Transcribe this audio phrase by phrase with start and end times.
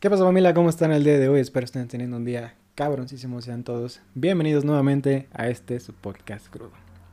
[0.00, 0.54] ¿Qué pasa familia?
[0.54, 1.40] ¿Cómo están el día de hoy?
[1.40, 3.42] Espero estén teniendo un día cabroncísimo.
[3.42, 6.70] Sean todos bienvenidos nuevamente a este su podcast crudo.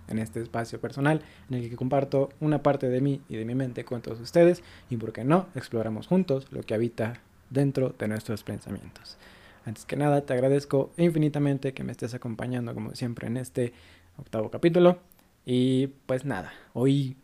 [0.08, 3.56] En este espacio personal en el que comparto una parte de mí y de mi
[3.56, 8.08] mente con todos ustedes y por qué no exploramos juntos lo que habita dentro de
[8.08, 9.18] nuestros pensamientos.
[9.66, 13.74] Antes que nada te agradezco infinitamente que me estés acompañando como siempre en este
[14.20, 15.00] octavo capítulo
[15.44, 17.18] y pues nada, hoy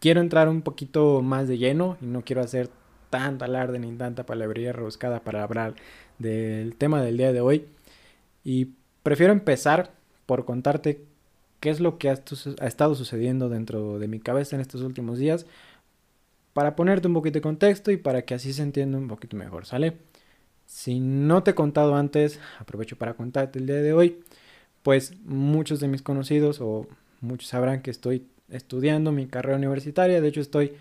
[0.00, 2.68] quiero entrar un poquito más de lleno y no quiero hacer
[3.14, 5.76] tanta alarde ni tanta palabrería rebuscada para hablar
[6.18, 7.64] del tema del día de hoy.
[8.42, 8.70] Y
[9.04, 9.92] prefiero empezar
[10.26, 11.04] por contarte
[11.60, 12.14] qué es lo que ha,
[12.66, 15.46] estado sucediendo dentro de mi cabeza en estos últimos días
[16.54, 19.64] para ponerte un poquito de contexto y para que así se entienda un poquito mejor,
[19.64, 19.96] ¿sale?
[20.66, 24.24] Si no te he contado antes, aprovecho para contarte el día de hoy,
[24.82, 26.88] pues muchos de mis conocidos o
[27.20, 30.72] muchos sabrán que estoy estudiando mi carrera universitaria, de hecho estoy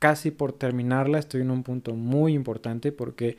[0.00, 3.36] casi por terminarla, estoy en un punto muy importante porque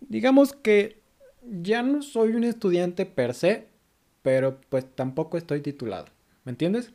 [0.00, 1.00] digamos que
[1.42, 3.66] ya no soy un estudiante per se,
[4.22, 6.06] pero pues tampoco estoy titulado,
[6.44, 6.92] ¿me entiendes?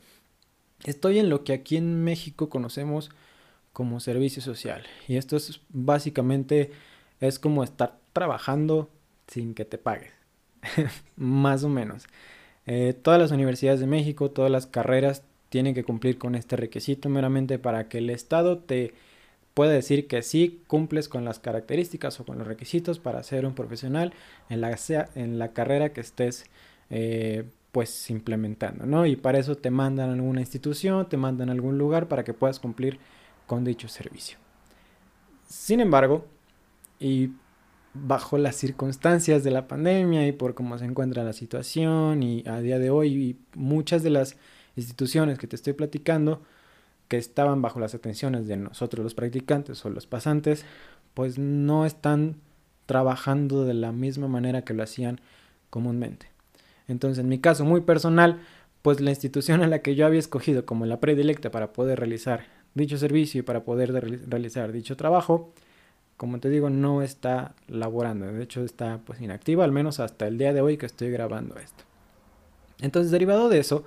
[0.85, 3.09] Estoy en lo que aquí en México conocemos
[3.73, 6.71] como servicio social y esto es básicamente
[7.19, 8.89] es como estar trabajando
[9.27, 10.13] sin que te pagues,
[11.17, 12.05] más o menos.
[12.67, 17.09] Eh, todas las universidades de México, todas las carreras tienen que cumplir con este requisito
[17.09, 18.93] meramente para que el Estado te
[19.57, 23.55] puede decir que sí cumples con las características o con los requisitos para ser un
[23.55, 24.13] profesional
[24.49, 24.77] en la,
[25.15, 26.45] en la carrera que estés
[26.91, 29.07] eh, pues implementando, ¿no?
[29.07, 32.35] Y para eso te mandan a alguna institución, te mandan a algún lugar para que
[32.35, 32.99] puedas cumplir
[33.47, 34.37] con dicho servicio.
[35.47, 36.27] Sin embargo,
[36.99, 37.31] y
[37.95, 42.61] bajo las circunstancias de la pandemia y por cómo se encuentra la situación y a
[42.61, 44.37] día de hoy y muchas de las
[44.75, 46.43] instituciones que te estoy platicando,
[47.07, 50.65] que estaban bajo las atenciones de nosotros los practicantes o los pasantes,
[51.13, 52.35] pues no están
[52.85, 55.19] trabajando de la misma manera que lo hacían
[55.69, 56.27] comúnmente.
[56.87, 58.39] Entonces, en mi caso muy personal,
[58.81, 62.45] pues la institución a la que yo había escogido como la predilecta para poder realizar
[62.73, 63.91] dicho servicio y para poder
[64.29, 65.51] realizar dicho trabajo,
[66.15, 68.25] como te digo, no está laborando.
[68.27, 71.57] De hecho, está pues inactiva, al menos hasta el día de hoy que estoy grabando
[71.57, 71.83] esto.
[72.79, 73.85] Entonces, derivado de eso,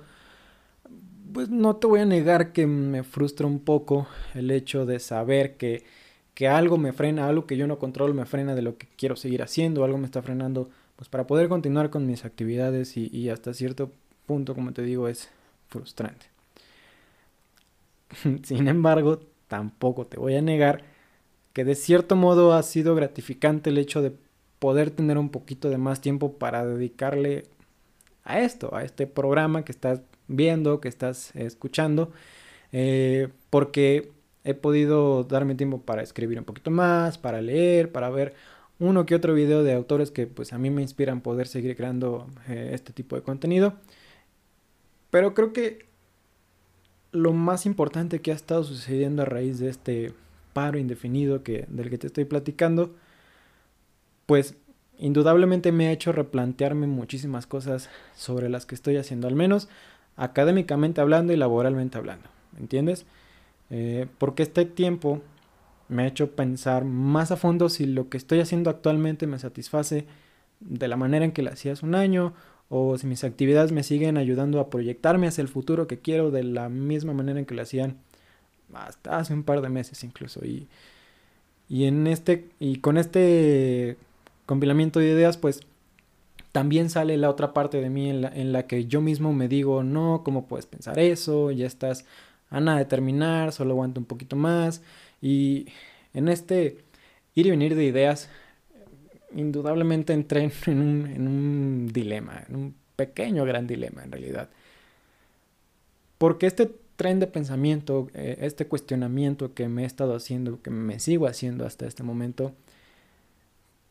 [1.33, 5.57] pues no te voy a negar que me frustra un poco el hecho de saber
[5.57, 5.83] que,
[6.33, 9.15] que algo me frena, algo que yo no controlo me frena de lo que quiero
[9.15, 13.29] seguir haciendo, algo me está frenando pues para poder continuar con mis actividades y, y
[13.29, 13.91] hasta cierto
[14.25, 15.29] punto, como te digo, es
[15.67, 16.27] frustrante.
[18.43, 20.83] Sin embargo, tampoco te voy a negar
[21.53, 24.13] que de cierto modo ha sido gratificante el hecho de
[24.59, 27.45] poder tener un poquito de más tiempo para dedicarle
[28.23, 30.01] a esto, a este programa que estás
[30.35, 32.11] viendo, que estás escuchando,
[32.71, 34.11] eh, porque
[34.43, 38.33] he podido darme tiempo para escribir un poquito más, para leer, para ver
[38.79, 42.27] uno que otro video de autores que pues a mí me inspiran poder seguir creando
[42.47, 43.75] eh, este tipo de contenido.
[45.11, 45.85] Pero creo que
[47.11, 50.13] lo más importante que ha estado sucediendo a raíz de este
[50.53, 52.95] paro indefinido que, del que te estoy platicando,
[54.25, 54.55] pues
[54.97, 59.67] indudablemente me ha hecho replantearme muchísimas cosas sobre las que estoy haciendo, al menos
[60.21, 63.05] académicamente hablando y laboralmente hablando, ¿me entiendes?
[63.71, 65.19] Eh, porque este tiempo
[65.89, 70.05] me ha hecho pensar más a fondo si lo que estoy haciendo actualmente me satisface
[70.59, 72.33] de la manera en que lo hacía hace un año
[72.69, 76.43] o si mis actividades me siguen ayudando a proyectarme hacia el futuro que quiero de
[76.43, 77.97] la misma manera en que lo hacían
[78.73, 80.67] hasta hace un par de meses incluso y,
[81.67, 83.97] y en este y con este
[84.45, 85.61] compilamiento de ideas pues
[86.51, 90.21] también sale la otra parte de mí en la, que yo mismo me digo, no,
[90.23, 91.51] ¿cómo puedes pensar eso?
[91.51, 92.05] Ya estás
[92.49, 94.81] a nada de terminar, solo aguanta un poquito más.
[95.21, 95.67] Y
[96.13, 96.83] en este
[97.35, 98.29] ir y venir de ideas,
[99.33, 104.49] indudablemente entré en un, en un dilema, en un pequeño gran dilema en realidad.
[106.17, 110.99] Porque este tren de pensamiento, eh, este cuestionamiento que me he estado haciendo, que me
[110.99, 112.53] sigo haciendo hasta este momento,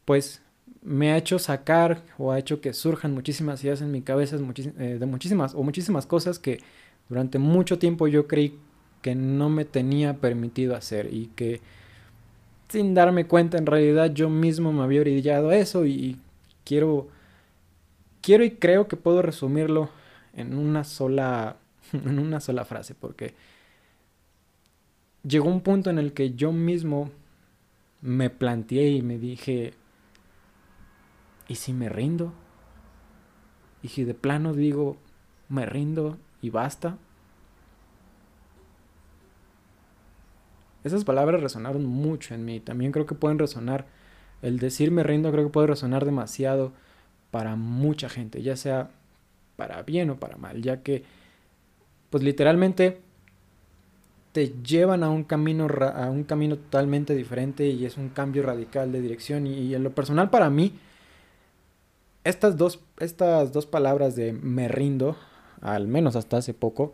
[0.04, 0.42] pues
[0.82, 4.96] me ha hecho sacar o ha hecho que surjan muchísimas ideas en mi cabeza eh,
[4.98, 6.60] de muchísimas o muchísimas cosas que
[7.08, 8.58] durante mucho tiempo yo creí
[9.02, 11.60] que no me tenía permitido hacer y que
[12.68, 16.18] sin darme cuenta en realidad yo mismo me había orillado a eso y
[16.64, 17.08] quiero
[18.22, 19.90] quiero y creo que puedo resumirlo
[20.34, 21.56] en una sola
[21.92, 23.34] en una sola frase porque
[25.22, 27.10] llegó un punto en el que yo mismo
[28.00, 29.74] me planteé y me dije
[31.50, 32.32] ¿Y si me rindo?
[33.82, 34.96] ¿Y si de plano digo,
[35.48, 36.96] me rindo y basta?
[40.84, 42.60] Esas palabras resonaron mucho en mí.
[42.60, 43.86] También creo que pueden resonar
[44.42, 46.72] El decir me rindo creo que puede resonar demasiado
[47.32, 48.90] para mucha gente, ya sea
[49.56, 51.02] para bien o para mal, ya que
[52.10, 53.00] pues literalmente
[54.30, 58.92] te llevan a un camino a un camino totalmente diferente y es un cambio radical
[58.92, 60.78] de dirección y, en lo personal para mí
[62.24, 65.16] estas dos estas dos palabras de me rindo,
[65.60, 66.92] al menos hasta hace poco,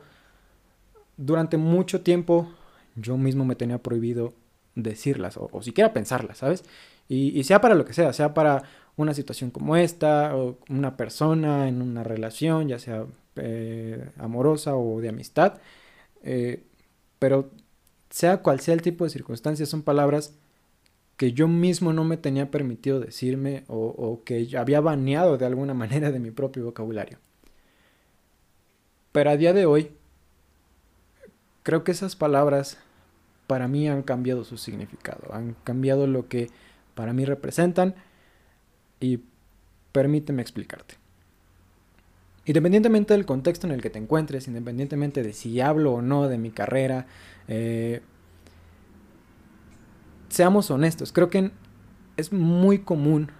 [1.16, 2.48] durante mucho tiempo
[2.94, 4.32] yo mismo me tenía prohibido
[4.74, 6.64] decirlas o, siquiera pensarlas, ¿sabes?
[7.08, 8.64] Y, sea para lo que sea, sea para
[8.96, 13.06] una situación como esta, o una persona en una relación, ya sea
[13.36, 15.58] eh, amorosa o de amistad,
[16.22, 16.64] eh,
[17.18, 17.50] pero
[18.10, 20.34] sea cual sea el tipo de circunstancias, son palabras
[21.16, 26.10] que yo mismo no me tenía permitido decirme o, que había baneado de alguna manera
[26.12, 27.18] de mi propio vocabulario.
[29.12, 29.92] Pero a día de hoy,
[31.62, 32.78] creo que esas palabras
[33.46, 36.50] para mí han cambiado su significado, han cambiado lo que
[36.94, 37.94] para mí representan
[39.00, 39.20] y
[39.92, 40.96] permíteme explicarte.
[42.44, 46.38] Independientemente del contexto en el que te encuentres, independientemente de si hablo o no de
[46.38, 47.06] mi carrera,
[47.48, 48.02] eh,
[50.36, 51.50] seamos honestos, creo que
[52.18, 53.30] es muy común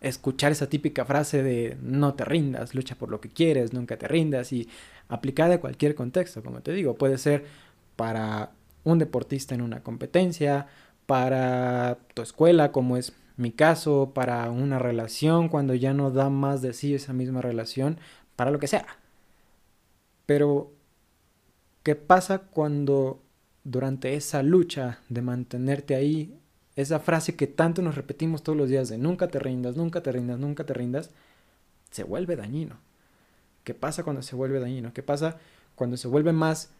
[0.00, 4.08] escuchar esa típica frase de no te rindas, lucha por lo que quieres, nunca te
[4.08, 4.66] rindas y
[5.08, 7.44] aplicada a cualquier contexto, como te digo, puede ser
[7.96, 8.52] para
[8.84, 10.66] un deportista en una competencia,
[11.04, 16.62] para tu escuela, como es mi caso, para una relación, cuando ya no da más
[16.62, 17.98] de sí esa misma relación,
[18.34, 18.86] para lo que sea.
[20.24, 20.72] Pero,
[21.82, 23.23] ¿qué pasa cuando
[23.64, 26.38] durante esa lucha de mantenerte ahí,
[26.76, 30.12] esa frase que tanto nos repetimos todos los días de nunca te rindas, nunca te
[30.12, 31.10] rindas, nunca te rindas,
[31.90, 32.76] se vuelve dañino?
[33.64, 34.92] ¿Qué pasa cuando se vuelve dañino?
[34.92, 35.38] ¿Qué pasa
[35.74, 36.70] cuando se vuelve más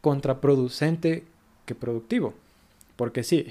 [0.00, 1.24] contraproducente
[1.66, 2.34] que productivo?
[2.96, 3.48] Porque sí,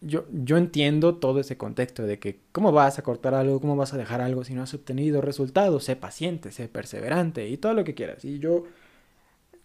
[0.00, 3.92] yo, yo entiendo todo ese contexto de que cómo vas a cortar algo, cómo vas
[3.92, 7.84] a dejar algo si no has obtenido resultados, sé paciente, sé perseverante y todo lo
[7.84, 8.24] que quieras.
[8.24, 8.64] Y yo,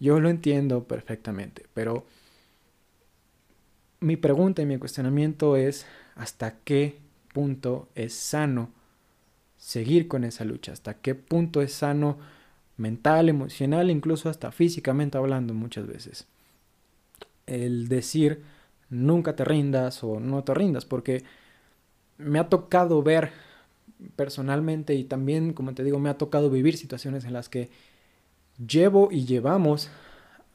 [0.01, 2.05] yo lo entiendo perfectamente, pero
[3.99, 6.97] mi pregunta y mi cuestionamiento es hasta qué
[7.31, 8.71] punto es sano
[9.57, 12.17] seguir con esa lucha, hasta qué punto es sano
[12.77, 16.25] mental, emocional, incluso hasta físicamente hablando muchas veces.
[17.45, 18.41] El decir
[18.89, 21.23] nunca te rindas o no te rindas, porque
[22.17, 23.31] me ha tocado ver
[24.15, 27.69] personalmente y también, como te digo, me ha tocado vivir situaciones en las que
[28.57, 29.89] llevo y llevamos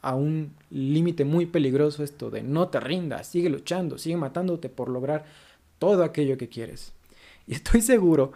[0.02, 4.88] a un límite muy peligroso esto de no te rindas, sigue luchando, sigue matándote por
[4.88, 5.25] lograr
[5.78, 6.93] todo aquello que quieres.
[7.46, 8.32] Y estoy seguro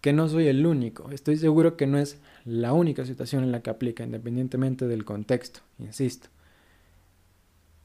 [0.00, 3.62] que no soy el único, estoy seguro que no es la única situación en la
[3.62, 6.28] que aplica, independientemente del contexto, insisto.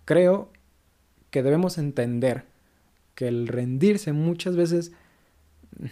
[0.05, 0.49] Creo
[1.31, 2.45] que debemos entender
[3.15, 4.93] que el rendirse muchas veces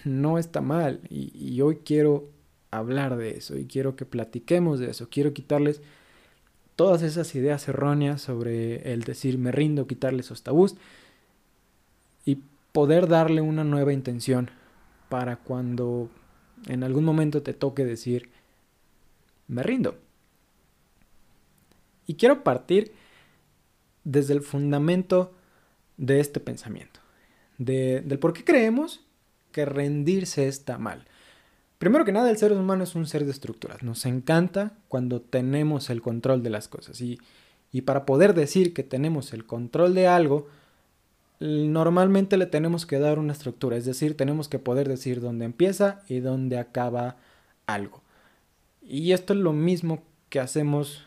[0.06, 2.30] no está mal y, hoy quiero
[2.78, 5.82] hablar de eso y quiero que platiquemos de eso, quiero quitarles
[6.76, 10.76] todas esas ideas erróneas sobre el decir me rindo, quitarles esos tabús
[12.26, 12.40] y
[12.72, 14.50] poder darle una nueva intención
[15.10, 16.10] para cuando
[16.68, 18.30] en algún momento te toque decir
[19.48, 19.98] me rindo.
[22.08, 22.92] Y quiero partir
[24.04, 25.34] desde el fundamento
[25.98, 27.00] de este pensamiento,
[27.58, 29.02] del por qué creemos
[29.52, 31.06] que rendirse está mal.
[31.84, 33.84] Primero que nada, el ser humano es un ser de estructuras.
[33.84, 37.02] Nos encanta cuando tenemos el control de las cosas.
[37.02, 37.20] Y,
[37.74, 40.48] y para poder decir que tenemos el control de algo,
[41.42, 43.76] normalmente le tenemos que dar una estructura.
[43.76, 47.18] Es decir, tenemos que poder decir dónde empieza y dónde acaba
[47.68, 48.02] algo.
[48.82, 51.04] Y esto es lo mismo que hacemos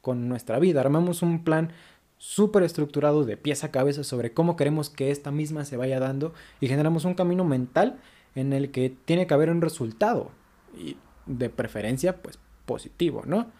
[0.00, 0.80] con nuestra vida.
[0.80, 1.70] Armamos un plan
[2.18, 6.34] súper estructurado de pieza a cabeza sobre cómo queremos que esta misma se vaya dando
[6.60, 8.00] y generamos un camino mental
[8.36, 10.30] en el que tiene que haber un resultado
[10.78, 13.50] y de preferencia pues positivo, ¿no?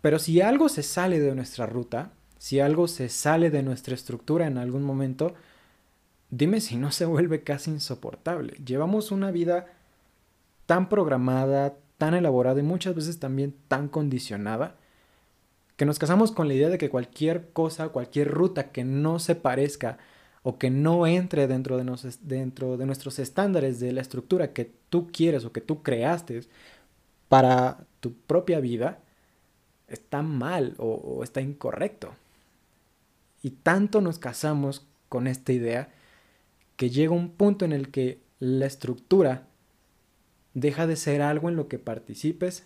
[0.00, 4.46] Pero si algo se sale de nuestra ruta, si algo se sale de nuestra estructura
[4.46, 5.34] en algún momento,
[6.30, 8.54] dime si no se vuelve casi insoportable.
[8.64, 9.66] Llevamos una vida
[10.66, 14.76] tan programada, tan elaborada y muchas veces también tan condicionada
[15.76, 19.34] que nos casamos con la idea de que cualquier cosa, cualquier ruta que no se
[19.36, 19.98] parezca
[20.48, 21.84] o que no entre dentro de,
[22.22, 26.40] dentro de nuestros estándares de la estructura que tú quieres o que tú creaste
[27.28, 28.98] para tu propia vida,
[29.88, 32.14] está mal o, o está incorrecto.
[33.42, 35.90] Y tanto nos casamos con esta idea
[36.76, 39.48] que llega un punto en el que la estructura
[40.54, 42.64] deja de ser algo en lo que participes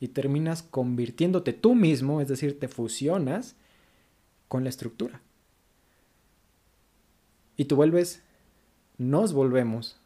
[0.00, 3.54] y terminas convirtiéndote tú mismo, es decir, te fusionas
[4.48, 5.20] con la estructura.
[7.56, 8.22] Y tú vuelves
[8.98, 9.96] nos volvemos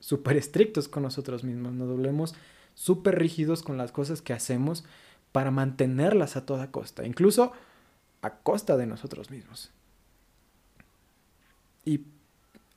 [0.00, 2.34] súper estrictos con nosotros mismos, nos volvemos
[2.74, 4.84] súper rígidos con las cosas que hacemos
[5.32, 7.52] para mantenerlas a toda costa, incluso
[8.22, 9.70] a costa de nosotros mismos.
[11.84, 12.02] Y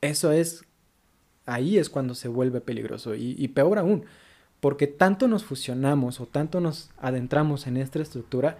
[0.01, 0.65] eso es,
[1.45, 4.05] ahí es cuando se vuelve peligroso y, y peor aún,
[4.59, 8.57] porque tanto nos fusionamos o tanto nos adentramos en esta estructura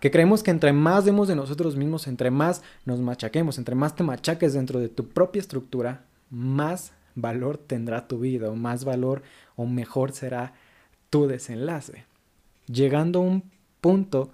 [0.00, 3.94] que creemos que entre más demos de nosotros mismos, entre más nos machaquemos, entre más
[3.94, 9.22] te machaques dentro de tu propia estructura, más valor tendrá tu vida más valor
[9.56, 10.54] o mejor será
[11.10, 12.04] tu desenlace.
[12.66, 13.50] Llegando a un
[13.80, 14.30] punto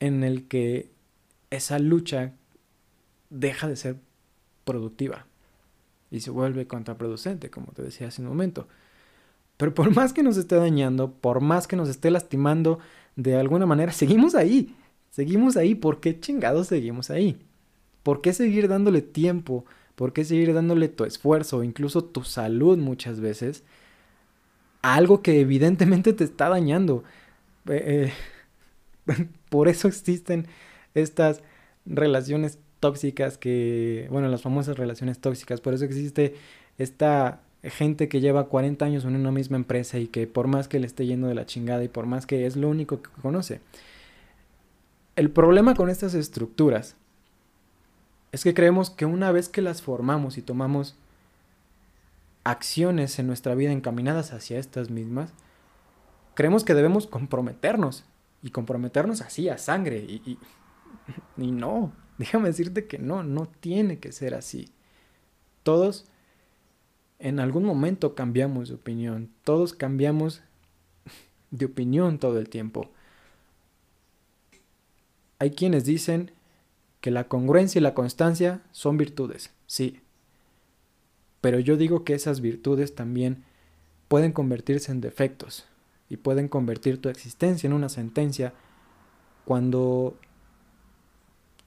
[0.00, 0.90] en el que
[1.50, 2.32] esa lucha
[3.30, 3.96] deja de ser
[4.64, 5.26] productiva
[6.10, 8.68] y se vuelve contraproducente, como te decía hace un momento.
[9.56, 12.78] Pero por más que nos esté dañando, por más que nos esté lastimando
[13.16, 14.74] de alguna manera, seguimos ahí.
[15.10, 15.74] Seguimos ahí.
[15.74, 17.38] ¿Por qué chingados seguimos ahí?
[18.02, 19.64] ¿Por qué seguir dándole tiempo?
[19.94, 23.62] ¿Por qué seguir dándole tu esfuerzo, incluso tu salud muchas veces,
[24.82, 27.04] a algo que evidentemente te está dañando?
[27.68, 28.12] Eh,
[29.06, 30.48] eh, por eso existen
[30.94, 31.42] estas
[31.86, 36.34] relaciones tóxicas que, bueno, las famosas relaciones tóxicas, por eso existe
[36.76, 40.78] esta gente que lleva 40 años en una misma empresa y que por más que
[40.78, 43.60] le esté yendo de la chingada y por más que es lo único que conoce.
[45.16, 46.96] El problema con estas estructuras
[48.32, 50.96] es que creemos que una vez que las formamos y tomamos
[52.42, 55.32] acciones en nuestra vida encaminadas hacia estas mismas,
[56.34, 58.04] creemos que debemos comprometernos
[58.42, 60.38] y comprometernos así a sangre y,
[61.36, 64.70] y, no, déjame decirte que no, no tiene que ser así.
[65.62, 66.06] Todos
[67.18, 69.30] en algún momento cambiamos de opinión.
[69.44, 70.42] Todos cambiamos
[71.50, 72.90] de opinión todo el tiempo.
[75.38, 76.30] Hay quienes dicen
[77.00, 80.00] que la congruencia y la constancia son virtudes, sí.
[81.40, 83.44] Pero yo digo que esas virtudes también
[84.08, 85.66] pueden convertirse en defectos
[86.08, 88.54] y pueden convertir tu existencia en una sentencia
[89.44, 90.16] cuando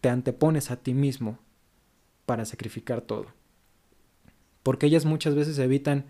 [0.01, 1.37] te antepones a ti mismo
[2.25, 3.36] para sacrificar todo
[4.67, 6.03] porque ellas muchas veces evitan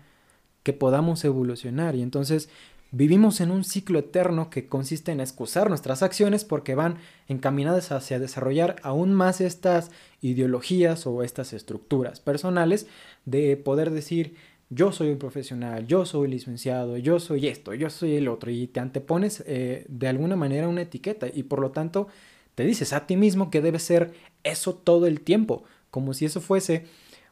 [0.64, 1.94] que podamos evolucionar.
[1.94, 2.48] Y entonces
[2.90, 6.96] vivimos en un ciclo eterno que consiste en excusar nuestras acciones porque van
[7.28, 12.88] encaminadas hacia desarrollar aún más estas ideologías o estas estructuras personales
[13.26, 14.34] de poder decir
[14.70, 18.66] yo soy un profesional, yo soy licenciado, yo soy esto, yo soy el otro y
[18.66, 22.08] te antepones eh, de alguna manera una etiqueta y por lo tanto
[22.56, 25.62] te dices a ti mismo que debe ser eso todo el tiempo,
[25.92, 26.86] como si eso fuese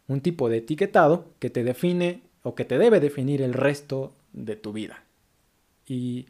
[0.08, 4.56] un tipo de etiquetado que te define o que te debe definir el resto de
[4.56, 5.02] tu vida.
[5.86, 6.26] Y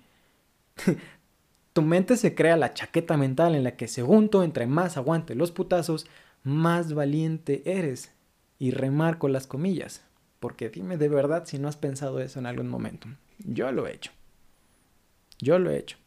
[1.72, 5.34] tu mente se crea la chaqueta mental en la que según tú entre más aguante
[5.34, 6.06] los putazos,
[6.42, 8.12] más valiente eres.
[8.58, 10.02] Y remarco las comillas,
[10.40, 13.06] porque dime de verdad si no has pensado eso en algún momento.
[13.38, 14.12] Yo lo he hecho.
[15.38, 15.98] Yo lo he hecho.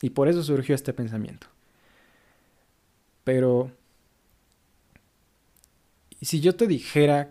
[0.00, 1.48] Y por eso surgió este pensamiento.
[3.24, 3.72] Pero
[6.24, 7.30] si yo te dijera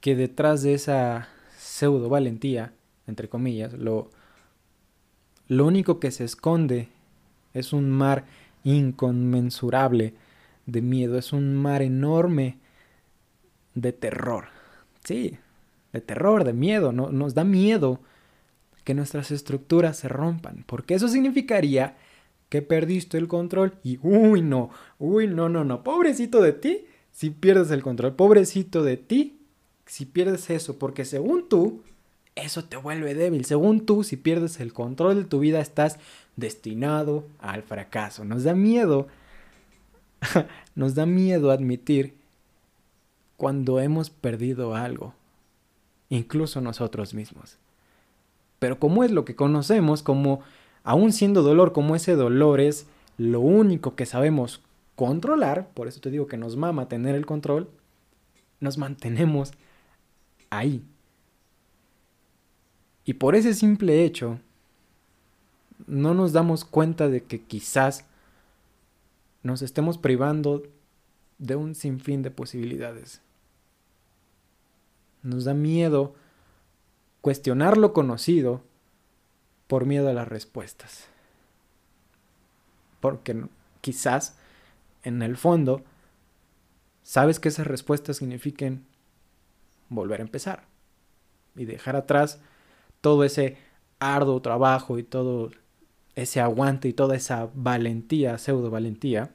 [0.00, 2.72] que detrás de esa pseudo valentía,
[3.06, 4.10] entre comillas, lo,
[5.48, 6.88] lo único que se esconde
[7.54, 8.24] es un mar
[8.64, 10.14] inconmensurable
[10.66, 12.58] de miedo, es un mar enorme
[13.74, 14.46] de terror.
[15.04, 15.38] Sí,
[15.92, 18.00] de terror, de miedo, no, nos da miedo
[18.84, 21.96] que nuestras estructuras se rompan, porque eso significaría
[22.48, 27.30] que perdiste el control y uy no, uy no, no, no, pobrecito de ti, si
[27.30, 28.14] pierdes el control.
[28.14, 29.38] Pobrecito de ti
[29.86, 31.82] si pierdes eso, porque según tú,
[32.34, 33.44] eso te vuelve débil.
[33.44, 35.98] Según tú, si pierdes el control de tu vida, estás
[36.36, 38.24] destinado al fracaso.
[38.24, 39.08] Nos da miedo,
[40.74, 42.14] nos da miedo admitir
[43.36, 45.14] cuando hemos perdido algo,
[46.08, 47.58] incluso nosotros mismos.
[48.58, 50.40] Pero como es lo que conocemos, como
[50.84, 52.86] aún siendo dolor, como ese dolor es
[53.18, 54.62] lo único que sabemos
[54.96, 57.70] controlar, por eso te digo que nos mama tener el control,
[58.60, 59.52] nos mantenemos
[60.50, 60.84] ahí.
[63.04, 64.38] Y por ese simple hecho,
[65.86, 68.04] no nos damos cuenta de que quizás
[69.42, 70.62] nos estemos privando
[71.38, 73.20] de un sinfín de posibilidades.
[75.22, 76.14] Nos da miedo
[77.20, 78.62] cuestionar lo conocido
[79.66, 81.06] por miedo a las respuestas.
[83.00, 83.44] Porque
[83.80, 84.36] quizás
[85.02, 85.82] en el fondo,
[87.02, 88.86] sabes que esas respuestas signifiquen
[89.88, 90.64] volver a empezar
[91.56, 92.40] y dejar atrás
[93.00, 93.58] todo ese
[93.98, 95.50] arduo trabajo y todo
[96.14, 99.30] ese aguante y toda esa valentía, pseudo valentía,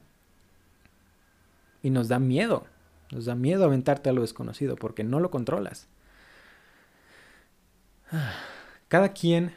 [1.82, 2.66] y nos da miedo.
[3.10, 5.88] Nos da miedo aventarte a lo desconocido porque no lo controlas.
[8.88, 9.54] Cada quien,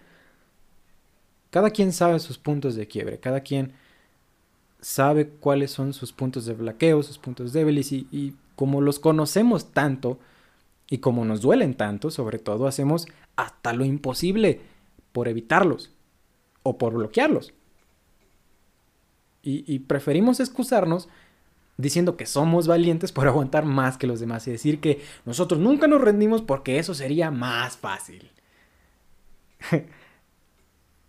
[1.51, 3.71] cada quien sabe sus puntos de quiebre, cada quien
[4.81, 9.71] sabe cuáles son sus puntos de blaqueo, sus puntos débiles y, y como los conocemos
[9.71, 10.19] tanto
[10.89, 14.59] y como nos duelen tanto, sobre todo hacemos hasta lo imposible
[15.13, 15.91] por evitarlos
[16.63, 17.53] o por bloquearlos.
[19.43, 21.09] Y, y, preferimos excusarnos
[21.77, 25.87] diciendo que somos valientes por aguantar más que los demás y decir que nosotros nunca
[25.87, 28.29] nos rendimos porque eso sería más fácil.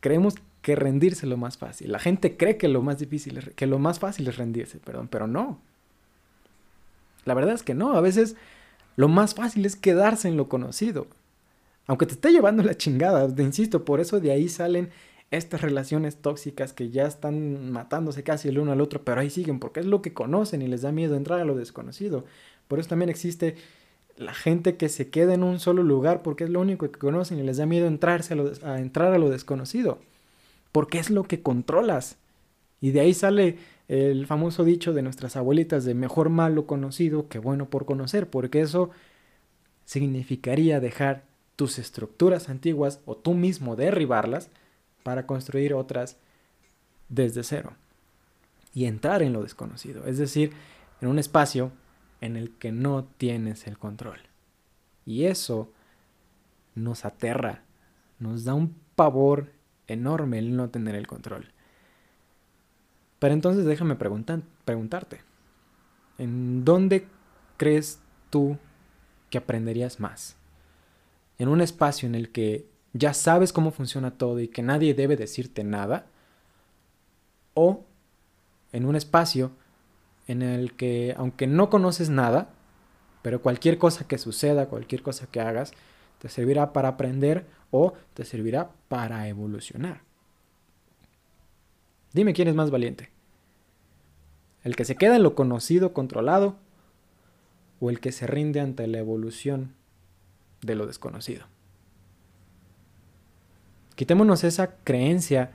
[0.01, 1.93] Creemos que rendirse lo más fácil.
[1.93, 5.09] La gente cree que lo más difícil es, que lo más fácil es rendirse, perdón,
[5.09, 5.59] pero no.
[7.25, 8.37] La verdad es que no, a veces
[8.97, 11.07] lo más fácil es quedarse en lo conocido.
[11.87, 14.91] Aunque te esté llevando la chingada, te insisto, por eso de ahí salen
[15.33, 19.59] estas relaciones tóxicas que ya están matándose casi el uno al otro, pero ahí siguen
[19.59, 22.25] porque es lo que conocen y les da miedo entrar a lo desconocido.
[22.69, 23.57] Por eso también existe
[24.17, 27.39] la gente que se queda en un solo lugar porque es lo único que conocen
[27.39, 29.99] y les da miedo entrarse a, a entrar a lo desconocido,
[30.73, 32.17] porque es lo que controlas.
[32.81, 37.39] Y de ahí sale el famoso dicho de nuestras abuelitas de mejor malo conocido que
[37.39, 38.91] bueno por conocer, porque eso
[39.85, 41.25] significaría dejar
[41.57, 44.51] tus estructuras antiguas o tú mismo derribarlas
[45.03, 46.17] para construir otras
[47.09, 47.75] desde cero
[48.75, 50.53] y entrar en lo desconocido, es decir,
[51.01, 51.73] en un espacio
[52.21, 54.19] en el que no tienes el control.
[55.05, 55.71] Y eso
[56.75, 57.63] nos aterra,
[58.19, 59.51] nos da un pavor
[59.87, 61.53] enorme el no tener el control.
[63.19, 65.21] Pero entonces déjame preguntarte,
[66.19, 67.07] ¿en dónde
[67.57, 68.59] crees tú
[69.31, 70.37] que aprenderías más?
[71.39, 75.17] ¿En un espacio en el que ya sabes cómo funciona todo y que nadie debe
[75.17, 76.07] decirte nada?
[77.55, 77.85] ¿O
[78.73, 79.53] en un espacio
[80.27, 82.51] en el que, aunque no conoces nada,
[83.23, 85.73] pero cualquier cosa que suceda, cualquier cosa que hagas,
[86.19, 90.03] te servirá para aprender o te servirá para evolucionar?
[92.13, 93.11] Dime quién es más valiente.
[94.63, 96.57] ¿El que se queda en lo conocido, controlado?
[97.81, 99.73] ¿O el que se rinde ante la evolución
[100.61, 101.47] de lo desconocido?
[103.97, 105.51] Quitémonos esa creencia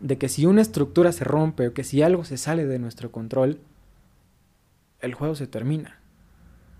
[0.00, 3.10] de que si una estructura se rompe o que si algo se sale de nuestro
[3.12, 3.60] control,
[5.00, 5.98] el juego se termina.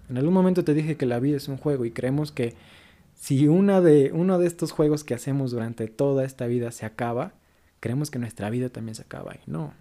[0.08, 2.54] En algún momento te dije que la vida es un juego y creemos que
[3.24, 7.32] si una de, uno de estos juegos que hacemos durante toda esta vida se acaba,
[7.80, 9.34] creemos que nuestra vida también se acaba.
[9.34, 9.72] Y no,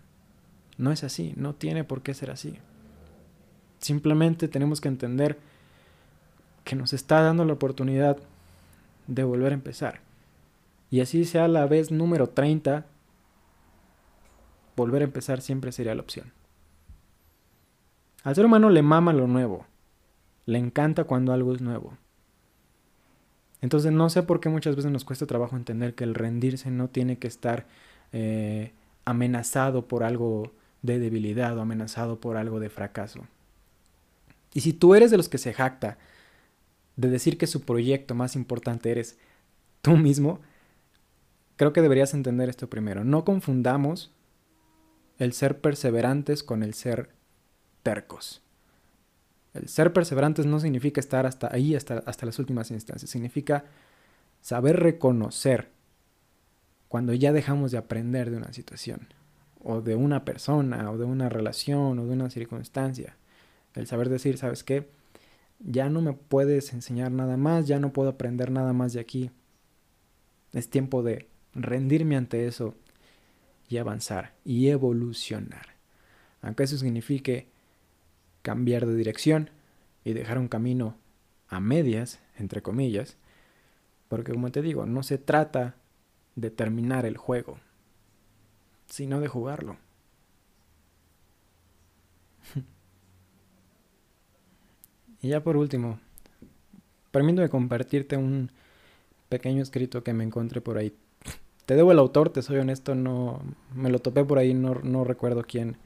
[0.77, 2.57] no es así, no tiene por qué ser así.
[3.79, 5.37] Simplemente tenemos que entender
[6.63, 8.15] que nos está dando la oportunidad
[9.07, 9.99] de volver a empezar.
[10.89, 12.85] Y así sea la vez número 30,
[14.77, 16.31] volver a empezar siempre sería la opción.
[18.23, 19.65] Al ser humano le mama lo nuevo,
[20.45, 21.97] le encanta cuando algo es nuevo.
[23.63, 26.89] Entonces no sé por qué muchas veces nos cuesta trabajo entender que el rendirse no
[26.89, 27.65] tiene que estar
[28.11, 28.73] eh,
[29.05, 33.21] amenazado por algo de debilidad o amenazado por algo de fracaso.
[34.53, 35.97] Y si tú eres de los que se jacta
[36.97, 39.17] de decir que su proyecto más importante eres
[39.81, 40.41] tú mismo,
[41.55, 43.05] creo que deberías entender esto primero.
[43.05, 44.11] No confundamos
[45.19, 47.11] el ser perseverantes con el ser
[47.81, 48.42] tercos.
[49.53, 53.09] El ser perseverantes no significa estar hasta ahí, hasta, hasta las últimas instancias.
[53.09, 53.65] Significa
[54.41, 55.69] saber reconocer
[56.87, 59.07] cuando ya dejamos de aprender de una situación
[59.63, 63.15] o de una persona, o de una relación, o de una circunstancia.
[63.73, 64.89] El saber decir, ¿sabes qué?
[65.59, 69.31] Ya no me puedes enseñar nada más, ya no puedo aprender nada más de aquí.
[70.51, 72.75] Es tiempo de rendirme ante eso
[73.69, 75.67] y avanzar y evolucionar.
[76.41, 77.47] Aunque eso signifique
[78.43, 79.49] cambiar de dirección
[80.03, 80.95] y dejar un camino
[81.47, 83.17] a medias, entre comillas,
[84.09, 85.75] porque como te digo, no se trata
[86.35, 87.57] de terminar el juego,
[88.85, 89.77] sino de jugarlo.
[95.21, 95.99] y ya por último,
[97.11, 98.51] permíteme compartirte un
[99.29, 100.93] pequeño escrito que me encontré por ahí.
[101.65, 103.41] Te debo el autor, te soy honesto, no
[103.73, 105.77] me lo topé por ahí, no, no recuerdo quién,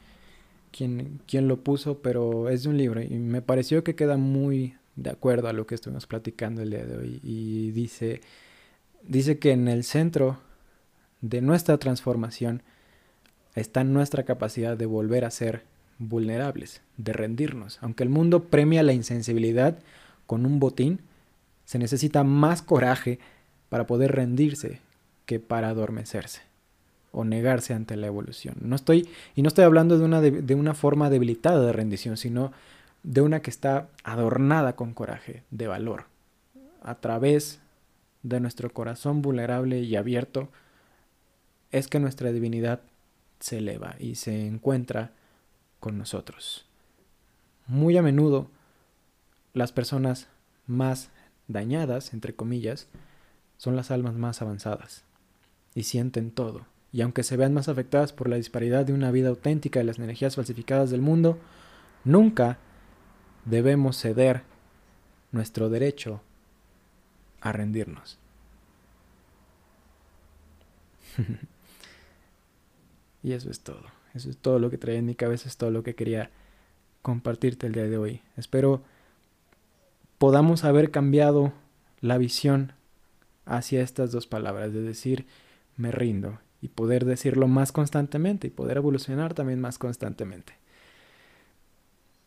[0.72, 4.76] quién, quién lo puso, pero es de un libro y me pareció que queda muy
[4.96, 7.20] de acuerdo a lo que estuvimos platicando el día de hoy.
[7.24, 8.22] Y dice,
[9.04, 10.40] dice que en el centro
[11.22, 12.62] de nuestra transformación
[13.56, 15.64] está nuestra capacidad de volver a ser
[16.00, 17.80] vulnerables, de rendirnos.
[17.82, 19.80] Aunque el mundo premia la insensibilidad
[20.26, 21.00] con un botín,
[21.66, 23.20] se necesita más coraje
[23.70, 24.80] para poder rendirse
[25.26, 26.47] que para adormecerse
[27.12, 28.56] o negarse ante la evolución.
[28.62, 32.52] No estoy, y no estoy hablando de una, de, una forma debilitada de rendición, sino
[33.04, 36.06] de una que está adornada con coraje, de valor.
[36.82, 37.60] A través
[38.24, 40.50] de nuestro corazón vulnerable y abierto,
[41.72, 42.82] es que nuestra divinidad
[43.40, 45.12] se eleva y se encuentra
[45.80, 46.66] con nosotros.
[47.68, 48.50] Muy a menudo,
[49.54, 50.28] las personas
[50.66, 51.10] más
[51.48, 52.88] dañadas, entre comillas,
[53.58, 55.04] son las almas más avanzadas
[55.74, 56.66] y sienten todo.
[56.92, 60.00] Y aunque se vean más afectadas por la disparidad de una vida auténtica y las
[60.00, 61.38] energías falsificadas del mundo,
[62.04, 62.58] nunca
[63.46, 64.44] debemos ceder
[65.32, 66.22] nuestro derecho
[67.42, 68.18] a rendirnos.
[73.24, 73.84] y eso es todo.
[74.14, 76.32] Eso es todo lo que traía en mi cabeza, es todo lo que quería
[77.02, 78.22] compartirte el día de hoy.
[78.36, 78.82] Espero
[80.18, 81.54] podamos haber cambiado
[82.02, 82.74] la visión
[83.46, 85.26] hacia estas dos palabras, de decir
[85.76, 90.54] me rindo y poder decirlo más constantemente y poder evolucionar también más constantemente.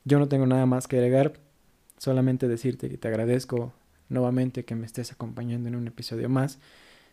[0.04, 1.34] Yo no tengo nada más que agregar,
[1.98, 3.72] solamente decirte que te agradezco
[4.08, 6.58] nuevamente que me estés acompañando en un episodio más.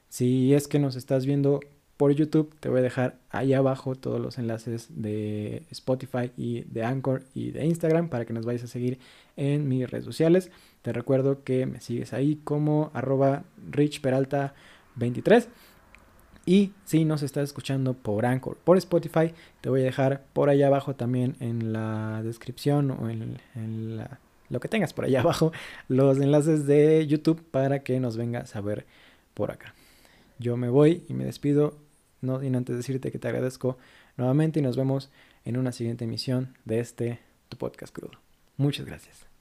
[0.10, 1.60] Si es que nos estás viendo
[1.98, 6.84] por YouTube, te voy a dejar ahí abajo todos los enlaces de Spotify y de
[6.84, 9.00] Anchor y de Instagram para que nos vayas a seguir
[9.36, 10.52] en mis redes sociales.
[10.84, 15.48] Te recuerdo que me sigues ahí como arroba richperalta23.
[16.48, 20.68] Y si nos estás escuchando por Anchor, por Spotify, te voy a dejar por allá
[20.68, 23.38] abajo también en la descripción o en,
[24.50, 25.52] lo que tengas por allá abajo
[25.90, 28.86] los enlaces de YouTube para que nos vengas a ver
[29.34, 29.76] por acá.
[30.40, 31.78] Yo me voy y me despido,
[32.22, 33.78] no sin antes decirte que te agradezco
[34.16, 35.12] nuevamente y nos vemos
[35.44, 38.22] en una siguiente emisión de este tu podcast crudo.
[38.56, 39.37] Muchas gracias.